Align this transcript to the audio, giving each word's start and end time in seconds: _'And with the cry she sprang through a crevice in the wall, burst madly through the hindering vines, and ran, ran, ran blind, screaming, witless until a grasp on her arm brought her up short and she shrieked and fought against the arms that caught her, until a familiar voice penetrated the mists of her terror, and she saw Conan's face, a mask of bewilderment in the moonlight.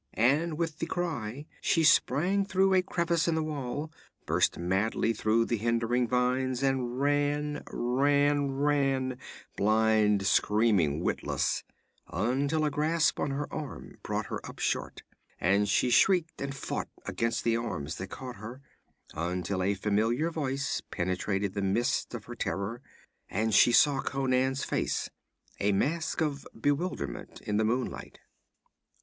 _'And 0.15 0.57
with 0.57 0.79
the 0.79 0.87
cry 0.87 1.45
she 1.61 1.83
sprang 1.83 2.43
through 2.43 2.73
a 2.73 2.81
crevice 2.81 3.27
in 3.27 3.35
the 3.35 3.43
wall, 3.43 3.91
burst 4.25 4.57
madly 4.57 5.13
through 5.13 5.45
the 5.45 5.57
hindering 5.57 6.07
vines, 6.07 6.63
and 6.63 6.99
ran, 6.99 7.61
ran, 7.71 8.49
ran 8.49 9.19
blind, 9.55 10.25
screaming, 10.25 11.01
witless 11.01 11.63
until 12.07 12.65
a 12.65 12.71
grasp 12.71 13.19
on 13.19 13.29
her 13.29 13.47
arm 13.53 13.99
brought 14.01 14.25
her 14.25 14.43
up 14.43 14.57
short 14.57 15.03
and 15.39 15.69
she 15.69 15.91
shrieked 15.91 16.41
and 16.41 16.55
fought 16.55 16.89
against 17.05 17.43
the 17.43 17.55
arms 17.55 17.97
that 17.97 18.07
caught 18.09 18.37
her, 18.37 18.59
until 19.13 19.61
a 19.61 19.75
familiar 19.75 20.31
voice 20.31 20.81
penetrated 20.89 21.53
the 21.53 21.61
mists 21.61 22.15
of 22.15 22.25
her 22.25 22.33
terror, 22.33 22.81
and 23.29 23.53
she 23.53 23.71
saw 23.71 24.01
Conan's 24.01 24.63
face, 24.63 25.11
a 25.59 25.71
mask 25.71 26.21
of 26.21 26.47
bewilderment 26.59 27.39
in 27.41 27.57
the 27.57 27.63
moonlight. 27.65 28.17